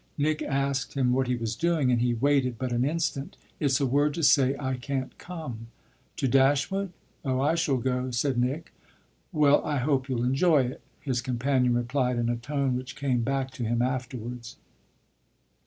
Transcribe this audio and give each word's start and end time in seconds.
Nick 0.17 0.41
asked 0.41 0.95
him 0.95 1.13
what 1.13 1.27
he 1.27 1.35
was 1.35 1.55
doing, 1.55 1.91
and 1.91 2.01
he 2.01 2.15
waited 2.15 2.57
but 2.57 2.71
an 2.71 2.83
instant. 2.83 3.37
"It's 3.59 3.79
a 3.79 3.85
word 3.85 4.15
to 4.15 4.23
say 4.23 4.55
I 4.57 4.77
can't 4.77 5.15
come." 5.19 5.67
"To 6.17 6.27
Dashwood? 6.27 6.91
Oh 7.23 7.39
I 7.39 7.53
shall 7.53 7.77
go," 7.77 8.09
said 8.09 8.39
Nick. 8.39 8.73
"Well, 9.31 9.63
I 9.63 9.77
hope 9.77 10.09
you'll 10.09 10.23
enjoy 10.23 10.63
it!" 10.63 10.81
his 11.01 11.21
companion 11.21 11.75
replied 11.75 12.17
in 12.17 12.29
a 12.29 12.35
tone 12.35 12.75
which 12.75 12.95
came 12.95 13.21
back 13.21 13.51
to 13.51 13.63
him 13.63 13.83
afterwards. 13.83 14.55